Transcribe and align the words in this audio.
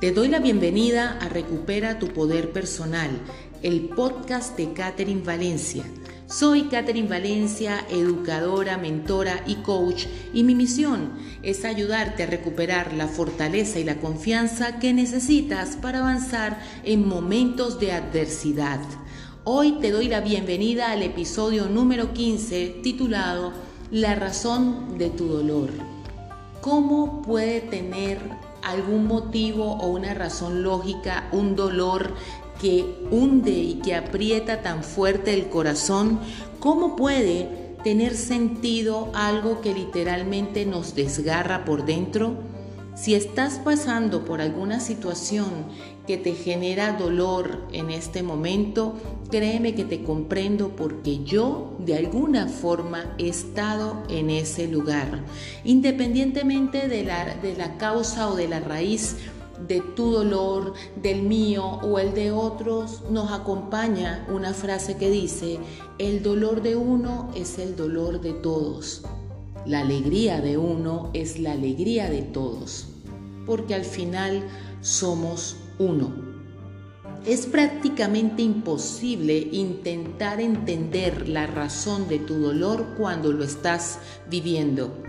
Te 0.00 0.12
doy 0.12 0.28
la 0.28 0.40
bienvenida 0.40 1.18
a 1.22 1.30
Recupera 1.30 1.98
tu 1.98 2.08
Poder 2.08 2.52
Personal, 2.52 3.08
el 3.62 3.88
podcast 3.88 4.54
de 4.58 4.74
Catherine 4.74 5.22
Valencia. 5.24 5.84
Soy 6.26 6.64
Catherine 6.64 7.08
Valencia, 7.08 7.82
educadora, 7.88 8.76
mentora 8.76 9.42
y 9.46 9.54
coach, 9.54 10.04
y 10.34 10.44
mi 10.44 10.54
misión 10.54 11.12
es 11.42 11.64
ayudarte 11.64 12.24
a 12.24 12.26
recuperar 12.26 12.92
la 12.92 13.08
fortaleza 13.08 13.78
y 13.78 13.84
la 13.84 13.96
confianza 13.96 14.78
que 14.80 14.92
necesitas 14.92 15.76
para 15.76 16.00
avanzar 16.00 16.60
en 16.84 17.08
momentos 17.08 17.80
de 17.80 17.92
adversidad. 17.92 18.80
Hoy 19.44 19.78
te 19.80 19.92
doy 19.92 20.08
la 20.08 20.20
bienvenida 20.20 20.92
al 20.92 21.04
episodio 21.04 21.70
número 21.70 22.12
15 22.12 22.80
titulado 22.82 23.54
La 23.90 24.14
razón 24.14 24.98
de 24.98 25.08
tu 25.08 25.26
dolor. 25.26 25.70
¿Cómo 26.60 27.22
puede 27.22 27.62
tener 27.62 28.18
algún 28.66 29.06
motivo 29.06 29.72
o 29.72 29.88
una 29.88 30.12
razón 30.14 30.62
lógica, 30.62 31.28
un 31.32 31.56
dolor 31.56 32.14
que 32.60 32.84
hunde 33.10 33.52
y 33.52 33.74
que 33.76 33.94
aprieta 33.94 34.62
tan 34.62 34.82
fuerte 34.82 35.34
el 35.34 35.48
corazón, 35.48 36.20
¿cómo 36.58 36.96
puede 36.96 37.48
tener 37.84 38.16
sentido 38.16 39.10
algo 39.14 39.60
que 39.60 39.72
literalmente 39.72 40.66
nos 40.66 40.94
desgarra 40.94 41.64
por 41.64 41.84
dentro? 41.84 42.55
Si 42.96 43.14
estás 43.14 43.58
pasando 43.58 44.24
por 44.24 44.40
alguna 44.40 44.80
situación 44.80 45.66
que 46.06 46.16
te 46.16 46.32
genera 46.32 46.96
dolor 46.96 47.60
en 47.72 47.90
este 47.90 48.22
momento, 48.22 48.94
créeme 49.30 49.74
que 49.74 49.84
te 49.84 50.02
comprendo 50.02 50.70
porque 50.70 51.22
yo 51.22 51.76
de 51.78 51.94
alguna 51.94 52.48
forma 52.48 53.14
he 53.18 53.28
estado 53.28 54.02
en 54.08 54.30
ese 54.30 54.66
lugar. 54.66 55.24
Independientemente 55.62 56.88
de 56.88 57.04
la, 57.04 57.34
de 57.34 57.54
la 57.54 57.76
causa 57.76 58.30
o 58.30 58.34
de 58.34 58.48
la 58.48 58.60
raíz 58.60 59.16
de 59.68 59.82
tu 59.82 60.12
dolor, 60.12 60.72
del 61.02 61.22
mío 61.22 61.66
o 61.82 61.98
el 61.98 62.14
de 62.14 62.32
otros, 62.32 63.02
nos 63.10 63.30
acompaña 63.30 64.26
una 64.32 64.54
frase 64.54 64.96
que 64.96 65.10
dice, 65.10 65.58
el 65.98 66.22
dolor 66.22 66.62
de 66.62 66.76
uno 66.76 67.30
es 67.34 67.58
el 67.58 67.76
dolor 67.76 68.22
de 68.22 68.32
todos. 68.32 69.02
La 69.66 69.80
alegría 69.80 70.40
de 70.40 70.56
uno 70.56 71.10
es 71.12 71.40
la 71.40 71.50
alegría 71.50 72.08
de 72.08 72.22
todos, 72.22 72.86
porque 73.46 73.74
al 73.74 73.84
final 73.84 74.46
somos 74.80 75.56
uno. 75.80 76.14
Es 77.24 77.46
prácticamente 77.46 78.42
imposible 78.42 79.36
intentar 79.50 80.40
entender 80.40 81.28
la 81.28 81.48
razón 81.48 82.06
de 82.06 82.20
tu 82.20 82.34
dolor 82.34 82.94
cuando 82.96 83.32
lo 83.32 83.42
estás 83.42 83.98
viviendo, 84.30 85.02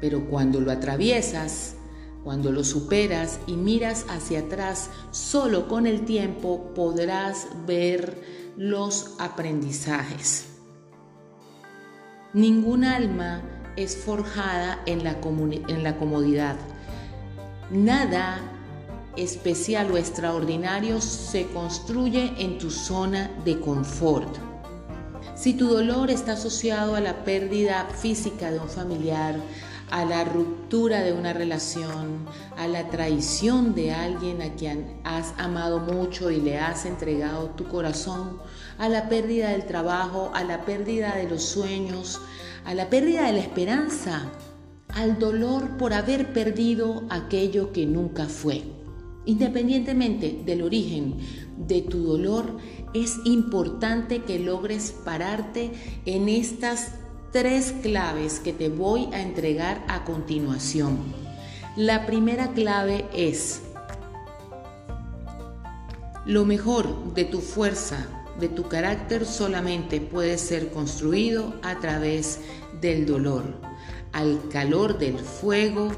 pero 0.00 0.30
cuando 0.30 0.60
lo 0.60 0.70
atraviesas, 0.70 1.74
cuando 2.22 2.52
lo 2.52 2.62
superas 2.62 3.40
y 3.48 3.54
miras 3.54 4.06
hacia 4.08 4.40
atrás, 4.40 4.90
solo 5.10 5.66
con 5.66 5.88
el 5.88 6.04
tiempo 6.04 6.72
podrás 6.72 7.48
ver 7.66 8.22
los 8.56 9.16
aprendizajes. 9.18 10.49
Ningún 12.32 12.84
alma 12.84 13.40
es 13.76 13.96
forjada 13.96 14.80
en 14.86 15.02
la, 15.02 15.16
en 15.68 15.82
la 15.82 15.96
comodidad. 15.96 16.56
Nada 17.70 18.38
especial 19.16 19.90
o 19.90 19.96
extraordinario 19.96 21.00
se 21.00 21.46
construye 21.48 22.32
en 22.38 22.58
tu 22.58 22.70
zona 22.70 23.30
de 23.44 23.58
confort. 23.58 24.49
Si 25.40 25.54
tu 25.54 25.68
dolor 25.68 26.10
está 26.10 26.32
asociado 26.32 26.96
a 26.96 27.00
la 27.00 27.24
pérdida 27.24 27.86
física 27.86 28.50
de 28.50 28.58
un 28.58 28.68
familiar, 28.68 29.36
a 29.90 30.04
la 30.04 30.22
ruptura 30.22 31.00
de 31.00 31.14
una 31.14 31.32
relación, 31.32 32.26
a 32.58 32.68
la 32.68 32.90
traición 32.90 33.74
de 33.74 33.90
alguien 33.90 34.42
a 34.42 34.52
quien 34.52 35.00
has 35.02 35.32
amado 35.38 35.78
mucho 35.78 36.30
y 36.30 36.42
le 36.42 36.58
has 36.58 36.84
entregado 36.84 37.46
tu 37.56 37.66
corazón, 37.68 38.38
a 38.76 38.90
la 38.90 39.08
pérdida 39.08 39.48
del 39.48 39.64
trabajo, 39.64 40.30
a 40.34 40.44
la 40.44 40.66
pérdida 40.66 41.16
de 41.16 41.26
los 41.26 41.42
sueños, 41.42 42.20
a 42.66 42.74
la 42.74 42.90
pérdida 42.90 43.24
de 43.24 43.32
la 43.32 43.40
esperanza, 43.40 44.30
al 44.88 45.18
dolor 45.18 45.78
por 45.78 45.94
haber 45.94 46.34
perdido 46.34 47.04
aquello 47.08 47.72
que 47.72 47.86
nunca 47.86 48.26
fue. 48.26 48.79
Independientemente 49.26 50.40
del 50.44 50.62
origen 50.62 51.18
de 51.56 51.82
tu 51.82 52.04
dolor, 52.04 52.56
es 52.94 53.18
importante 53.24 54.22
que 54.22 54.38
logres 54.38 54.94
pararte 55.04 55.72
en 56.06 56.28
estas 56.28 56.92
tres 57.32 57.74
claves 57.82 58.40
que 58.40 58.52
te 58.52 58.68
voy 58.68 59.08
a 59.12 59.20
entregar 59.20 59.84
a 59.88 60.04
continuación. 60.04 60.98
La 61.76 62.06
primera 62.06 62.52
clave 62.52 63.06
es, 63.14 63.62
lo 66.26 66.44
mejor 66.44 67.14
de 67.14 67.24
tu 67.24 67.40
fuerza, 67.40 68.08
de 68.40 68.48
tu 68.48 68.64
carácter 68.68 69.26
solamente 69.26 70.00
puede 70.00 70.38
ser 70.38 70.70
construido 70.70 71.54
a 71.62 71.78
través 71.78 72.40
del 72.80 73.06
dolor. 73.06 73.44
Al 74.12 74.40
calor 74.48 74.98
del 74.98 75.18
fuego 75.18 75.92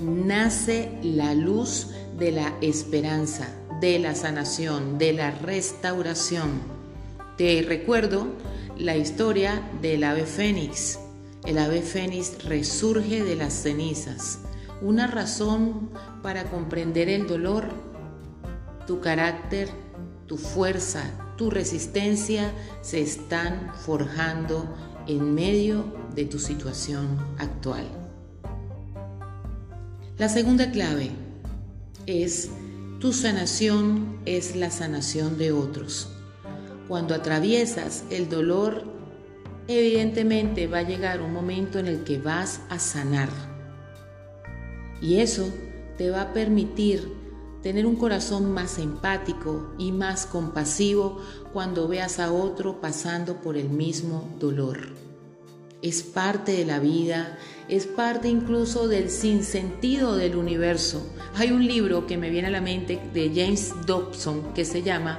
nace 0.00 0.98
la 1.02 1.34
luz 1.34 1.88
de 2.18 2.32
la 2.32 2.56
esperanza, 2.60 3.48
de 3.80 3.98
la 3.98 4.14
sanación, 4.14 4.98
de 4.98 5.12
la 5.12 5.30
restauración. 5.30 6.60
Te 7.36 7.62
recuerdo 7.62 8.28
la 8.78 8.96
historia 8.96 9.62
del 9.82 10.04
ave 10.04 10.24
fénix. 10.24 10.98
El 11.44 11.58
ave 11.58 11.82
fénix 11.82 12.44
resurge 12.44 13.22
de 13.22 13.36
las 13.36 13.52
cenizas. 13.52 14.40
Una 14.80 15.06
razón 15.06 15.90
para 16.22 16.44
comprender 16.44 17.08
el 17.08 17.26
dolor, 17.26 17.68
tu 18.86 19.00
carácter, 19.00 19.68
tu 20.26 20.38
fuerza, 20.38 21.02
tu 21.36 21.50
resistencia 21.50 22.52
se 22.80 23.00
están 23.00 23.72
forjando 23.74 24.74
en 25.06 25.34
medio 25.34 25.84
de 26.14 26.24
tu 26.24 26.38
situación 26.38 27.18
actual. 27.38 27.86
La 30.18 30.28
segunda 30.30 30.70
clave 30.70 31.10
es 32.06 32.50
tu 33.00 33.12
sanación 33.12 34.20
es 34.24 34.56
la 34.56 34.70
sanación 34.70 35.36
de 35.36 35.52
otros. 35.52 36.08
Cuando 36.88 37.14
atraviesas 37.14 38.04
el 38.10 38.28
dolor, 38.28 38.84
evidentemente 39.68 40.66
va 40.66 40.78
a 40.78 40.82
llegar 40.82 41.20
un 41.20 41.32
momento 41.32 41.78
en 41.78 41.88
el 41.88 42.04
que 42.04 42.18
vas 42.18 42.60
a 42.70 42.78
sanar. 42.78 43.28
Y 45.02 45.18
eso 45.18 45.52
te 45.98 46.10
va 46.10 46.22
a 46.22 46.32
permitir 46.32 47.12
tener 47.62 47.86
un 47.86 47.96
corazón 47.96 48.52
más 48.52 48.78
empático 48.78 49.74
y 49.76 49.92
más 49.92 50.24
compasivo 50.24 51.20
cuando 51.52 51.88
veas 51.88 52.18
a 52.18 52.32
otro 52.32 52.80
pasando 52.80 53.40
por 53.40 53.56
el 53.56 53.68
mismo 53.68 54.36
dolor. 54.38 55.05
Es 55.82 56.02
parte 56.02 56.52
de 56.52 56.64
la 56.64 56.78
vida, 56.78 57.38
es 57.68 57.86
parte 57.86 58.28
incluso 58.28 58.88
del 58.88 59.10
sinsentido 59.10 60.16
del 60.16 60.36
universo. 60.36 61.06
Hay 61.34 61.50
un 61.50 61.66
libro 61.66 62.06
que 62.06 62.16
me 62.16 62.30
viene 62.30 62.48
a 62.48 62.50
la 62.50 62.62
mente 62.62 62.98
de 63.12 63.30
James 63.34 63.74
Dobson 63.84 64.54
que 64.54 64.64
se 64.64 64.82
llama 64.82 65.18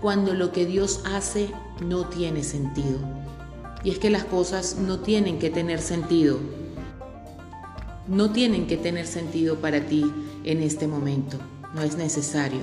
cuando 0.00 0.32
lo 0.32 0.50
que 0.50 0.64
Dios 0.64 1.02
hace 1.04 1.50
no 1.80 2.06
tiene 2.08 2.42
sentido. 2.42 2.98
Y 3.84 3.90
es 3.90 3.98
que 3.98 4.10
las 4.10 4.24
cosas 4.24 4.76
no 4.76 5.00
tienen 5.00 5.38
que 5.38 5.50
tener 5.50 5.80
sentido. 5.80 6.38
No 8.06 8.30
tienen 8.30 8.66
que 8.66 8.78
tener 8.78 9.06
sentido 9.06 9.56
para 9.56 9.86
ti 9.86 10.10
en 10.44 10.62
este 10.62 10.88
momento. 10.88 11.36
No 11.74 11.82
es 11.82 11.96
necesario. 11.96 12.62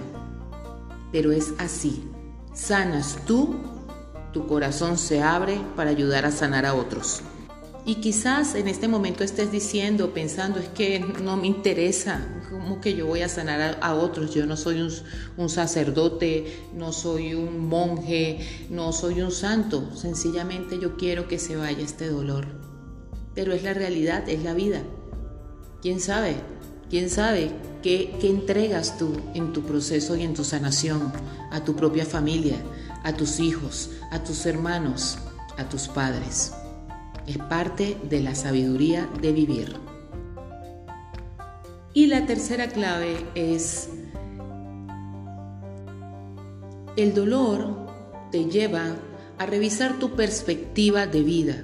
Pero 1.12 1.32
es 1.32 1.54
así. 1.60 2.04
Sanas 2.54 3.20
tú, 3.28 3.56
tu 4.34 4.48
corazón 4.48 4.98
se 4.98 5.22
abre 5.22 5.62
para 5.76 5.92
ayudar 5.92 6.26
a 6.26 6.32
sanar 6.32 6.66
a 6.66 6.74
otros. 6.74 7.22
Y 7.88 7.96
quizás 7.96 8.56
en 8.56 8.68
este 8.68 8.88
momento 8.88 9.24
estés 9.24 9.52
diciendo, 9.52 10.12
pensando, 10.12 10.60
es 10.60 10.70
que 10.70 11.00
no 11.22 11.38
me 11.38 11.46
interesa, 11.46 12.28
¿cómo 12.50 12.82
que 12.82 12.96
yo 12.96 13.06
voy 13.06 13.22
a 13.22 13.30
sanar 13.30 13.78
a, 13.80 13.94
otros? 13.94 14.34
Yo 14.34 14.48
no 14.48 14.58
soy 14.58 14.82
un, 15.38 15.50
sacerdote, 15.50 16.64
no 16.74 16.92
soy 16.92 17.36
un 17.36 17.68
monje, 17.68 18.40
no 18.72 18.92
soy 18.92 19.22
un 19.22 19.32
santo. 19.32 19.96
Sencillamente 19.96 20.80
yo 20.80 20.98
quiero 20.98 21.28
que 21.28 21.38
se 21.38 21.58
vaya 21.58 21.84
este 21.84 22.10
dolor. 22.10 22.48
Pero 23.36 23.54
es 23.54 23.62
la 23.62 23.76
realidad, 23.76 24.28
es 24.28 24.42
la 24.44 24.56
vida. 24.56 24.82
¿Quién 25.84 26.00
sabe? 26.00 26.38
¿Quién 26.90 27.12
sabe 27.12 27.52
qué 27.84 28.18
entregas 28.24 28.98
tú 28.98 29.14
en 29.36 29.54
tu 29.54 29.62
proceso 29.62 30.16
y 30.16 30.24
en 30.24 30.34
tu 30.34 30.44
sanación 30.44 31.14
a 31.52 31.64
tu 31.64 31.76
propia 31.76 32.06
familia, 32.06 32.58
a 33.04 33.14
tus 33.14 33.40
hijos, 33.40 33.92
a 34.10 34.24
tus 34.24 34.48
hermanos, 34.48 35.20
a 35.58 35.70
tus 35.70 35.88
padres? 35.88 36.52
Es 37.28 37.38
parte 37.38 37.98
de 38.10 38.22
la 38.22 38.36
sabiduría 38.36 39.10
de 39.22 39.32
vivir. 39.32 39.76
Y 41.94 42.08
la 42.08 42.26
tercera 42.26 42.68
clave 42.68 43.18
es, 43.36 43.90
el 46.98 47.14
dolor 47.14 47.88
te 48.32 48.46
lleva 48.46 48.96
a 49.38 49.46
revisar 49.46 49.98
tu 49.98 50.16
perspectiva 50.16 51.08
de 51.08 51.24
vida. 51.24 51.64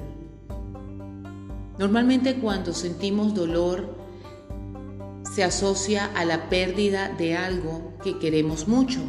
Normalmente 1.78 2.36
cuando 2.36 2.74
sentimos 2.74 3.34
dolor, 3.34 3.96
se 5.34 5.44
asocia 5.44 6.06
a 6.16 6.26
la 6.26 6.50
pérdida 6.50 7.10
de 7.10 7.38
algo 7.38 7.94
que 8.04 8.20
queremos 8.20 8.68
mucho. 8.68 9.00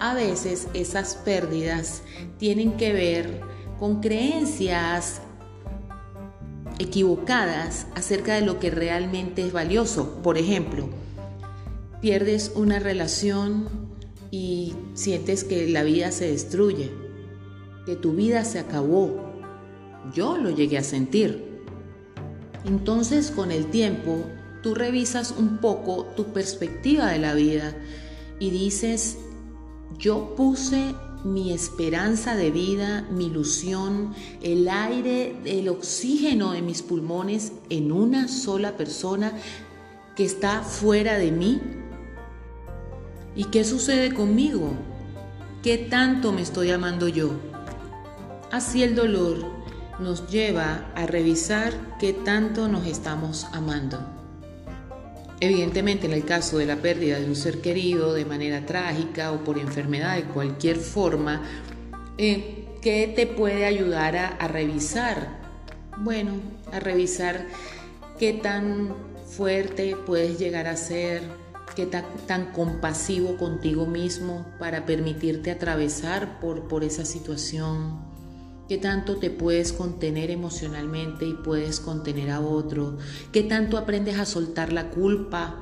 A 0.00 0.14
veces 0.14 0.68
esas 0.74 1.14
pérdidas 1.16 2.02
tienen 2.38 2.72
que 2.76 2.92
ver 2.92 3.40
con 3.78 4.00
creencias 4.00 5.22
equivocadas 6.78 7.86
acerca 7.94 8.34
de 8.34 8.42
lo 8.42 8.58
que 8.58 8.70
realmente 8.70 9.46
es 9.46 9.52
valioso. 9.52 10.20
Por 10.22 10.38
ejemplo, 10.38 10.88
pierdes 12.00 12.52
una 12.54 12.78
relación 12.78 13.68
y 14.30 14.74
sientes 14.94 15.44
que 15.44 15.68
la 15.68 15.82
vida 15.82 16.12
se 16.12 16.30
destruye, 16.30 16.90
que 17.86 17.96
tu 17.96 18.12
vida 18.12 18.44
se 18.44 18.58
acabó. 18.58 19.32
Yo 20.12 20.36
lo 20.36 20.50
llegué 20.50 20.78
a 20.78 20.84
sentir. 20.84 21.62
Entonces 22.64 23.30
con 23.30 23.50
el 23.50 23.66
tiempo 23.66 24.24
tú 24.62 24.74
revisas 24.74 25.34
un 25.38 25.58
poco 25.58 26.04
tu 26.16 26.32
perspectiva 26.32 27.08
de 27.08 27.18
la 27.18 27.34
vida 27.34 27.74
y 28.38 28.50
dices, 28.50 29.18
yo 29.98 30.34
puse 30.36 30.94
mi 31.24 31.52
esperanza 31.52 32.36
de 32.36 32.50
vida, 32.50 33.06
mi 33.10 33.26
ilusión, 33.26 34.14
el 34.42 34.68
aire, 34.68 35.36
el 35.44 35.68
oxígeno 35.68 36.52
de 36.52 36.62
mis 36.62 36.82
pulmones 36.82 37.52
en 37.70 37.92
una 37.92 38.28
sola 38.28 38.76
persona 38.76 39.32
que 40.16 40.24
está 40.24 40.62
fuera 40.62 41.18
de 41.18 41.32
mí. 41.32 41.60
¿Y 43.34 43.44
qué 43.44 43.64
sucede 43.64 44.14
conmigo? 44.14 44.72
¿Qué 45.62 45.78
tanto 45.78 46.32
me 46.32 46.42
estoy 46.42 46.70
amando 46.70 47.08
yo? 47.08 47.30
Así 48.50 48.82
el 48.82 48.94
dolor 48.94 49.44
nos 50.00 50.28
lleva 50.28 50.90
a 50.94 51.06
revisar 51.06 51.72
qué 51.98 52.12
tanto 52.12 52.68
nos 52.68 52.86
estamos 52.86 53.44
amando. 53.52 54.17
Evidentemente, 55.40 56.06
en 56.06 56.12
el 56.12 56.24
caso 56.24 56.58
de 56.58 56.66
la 56.66 56.76
pérdida 56.76 57.20
de 57.20 57.26
un 57.26 57.36
ser 57.36 57.60
querido 57.60 58.12
de 58.12 58.24
manera 58.24 58.66
trágica 58.66 59.30
o 59.30 59.44
por 59.44 59.58
enfermedad 59.58 60.16
de 60.16 60.24
cualquier 60.24 60.76
forma, 60.76 61.42
eh, 62.16 62.66
¿qué 62.82 63.12
te 63.14 63.28
puede 63.28 63.64
ayudar 63.64 64.16
a, 64.16 64.48
revisar? 64.48 65.38
Bueno, 65.98 66.32
a 66.72 66.80
revisar 66.80 67.46
qué 68.18 68.32
tan 68.32 68.96
fuerte 69.28 69.96
puedes 70.06 70.40
llegar 70.40 70.66
a 70.66 70.76
ser, 70.76 71.22
qué 71.76 71.86
tan, 71.86 72.50
compasivo 72.52 73.36
contigo 73.36 73.86
mismo 73.86 74.44
para 74.58 74.86
permitirte 74.86 75.52
atravesar 75.52 76.40
por, 76.40 76.66
por 76.66 76.82
esa 76.82 77.04
situación 77.04 78.17
qué 78.68 78.76
tanto 78.76 79.16
te 79.16 79.30
puedes 79.30 79.72
contener 79.72 80.30
emocionalmente 80.30 81.24
y 81.26 81.34
puedes 81.34 81.80
contener 81.80 82.30
a 82.30 82.40
otro, 82.40 82.98
qué 83.32 83.42
tanto 83.42 83.78
aprendes 83.78 84.18
a 84.18 84.26
soltar 84.26 84.72
la 84.72 84.90
culpa 84.90 85.56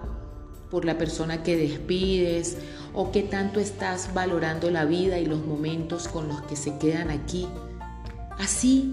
por 0.70 0.84
la 0.84 0.98
persona 0.98 1.42
que 1.42 1.56
despides 1.56 2.58
o 2.92 3.12
qué 3.12 3.22
tanto 3.22 3.60
estás 3.60 4.12
valorando 4.12 4.70
la 4.70 4.84
vida 4.84 5.18
y 5.18 5.26
los 5.26 5.44
momentos 5.46 6.08
con 6.08 6.28
los 6.28 6.42
que 6.42 6.56
se 6.56 6.76
quedan 6.78 7.10
aquí. 7.10 7.46
Así, 8.38 8.90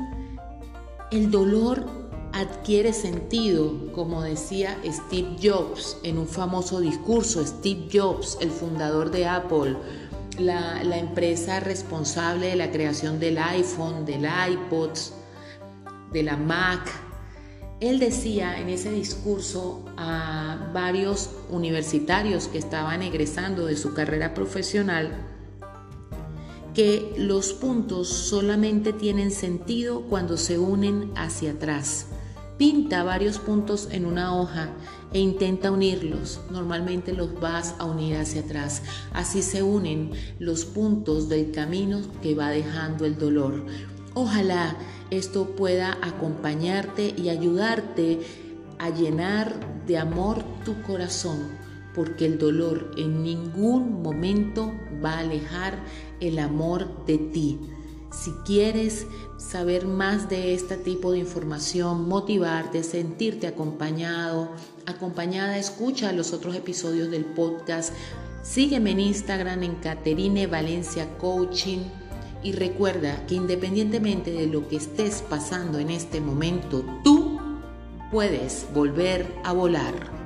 el 1.11 1.31
dolor 1.31 1.85
adquiere 2.33 2.93
sentido, 2.93 3.91
como 3.93 4.21
decía 4.21 4.77
Steve 4.85 5.35
Jobs 5.41 5.97
en 6.03 6.17
un 6.17 6.27
famoso 6.27 6.79
discurso, 6.79 7.45
Steve 7.45 7.87
Jobs, 7.91 8.37
el 8.41 8.49
fundador 8.49 9.11
de 9.11 9.27
Apple, 9.27 9.75
la, 10.39 10.81
empresa 10.97 11.59
responsable 11.59 12.47
de 12.47 12.55
la 12.55 12.71
creación 12.71 13.19
del 13.19 13.37
iPhone, 13.37 14.05
del 14.05 14.25
iPod, 14.25 14.97
de 16.11 16.23
la 16.23 16.37
Mac. 16.37 16.89
Él 17.79 17.99
decía 17.99 18.59
en 18.59 18.69
ese 18.69 18.91
discurso 18.91 19.83
a 19.97 20.69
varios 20.73 21.29
universitarios 21.49 22.47
que 22.47 22.57
estaban 22.57 23.01
egresando 23.01 23.65
de 23.65 23.75
su 23.75 23.93
carrera 23.93 24.33
profesional 24.33 25.29
que 26.73 27.13
los 27.17 27.53
puntos 27.53 28.09
solamente 28.09 28.93
tienen 28.93 29.31
sentido 29.31 30.01
cuando 30.09 30.37
se 30.37 30.57
unen 30.57 31.11
hacia 31.15 31.51
atrás. 31.51 32.07
Pinta 32.57 33.03
varios 33.03 33.39
puntos 33.39 33.89
en 33.91 34.05
una 34.05 34.35
hoja 34.35 34.69
e 35.11 35.19
intenta 35.19 35.71
unirlos. 35.71 36.39
Normalmente 36.51 37.13
los 37.13 37.39
vas 37.39 37.75
a 37.79 37.85
unir 37.85 38.17
hacia 38.17 38.41
atrás. 38.41 38.83
Así 39.11 39.41
se 39.41 39.63
unen 39.63 40.11
los 40.39 40.65
puntos 40.65 41.29
del 41.29 41.51
camino 41.51 42.01
que 42.21 42.35
va 42.35 42.49
dejando 42.49 43.05
el 43.05 43.17
dolor. 43.17 43.65
Ojalá 44.13 44.75
esto 45.09 45.55
pueda 45.55 45.97
acompañarte 46.01 47.13
y 47.17 47.29
ayudarte 47.29 48.19
a 48.77 48.89
llenar 48.89 49.53
de 49.87 49.97
amor 49.97 50.43
tu 50.63 50.79
corazón, 50.83 51.39
porque 51.95 52.25
el 52.25 52.37
dolor 52.37 52.91
en 52.97 53.23
ningún 53.23 54.03
momento 54.03 54.73
va 55.03 55.13
a 55.13 55.19
alejar 55.19 55.79
el 56.19 56.37
amor 56.37 57.05
de 57.05 57.17
ti. 57.17 57.59
Si 58.13 58.31
quieres 58.45 59.07
saber 59.37 59.87
más 59.87 60.29
de 60.29 60.53
este 60.53 60.77
tipo 60.77 61.11
de 61.11 61.17
información, 61.17 62.07
motivarte, 62.07 62.83
sentirte 62.83 63.47
acompañado, 63.47 64.51
acompañada, 64.85 65.57
escucha 65.57 66.13
los 66.13 66.31
otros 66.31 66.55
episodios 66.55 67.09
del 67.09 67.25
podcast. 67.25 67.91
Sígueme 68.43 68.91
en 68.91 68.99
Instagram 68.99 69.63
en 69.63 69.75
Caterine 69.75 70.45
Valencia 70.45 71.17
Coaching 71.17 71.79
y 72.43 72.51
recuerda 72.51 73.25
que 73.25 73.35
independientemente 73.35 74.31
de 74.31 74.45
lo 74.45 74.67
que 74.67 74.75
estés 74.75 75.23
pasando 75.27 75.79
en 75.79 75.89
este 75.89 76.21
momento, 76.21 76.85
tú 77.03 77.39
puedes 78.11 78.67
volver 78.75 79.25
a 79.43 79.53
volar. 79.53 80.22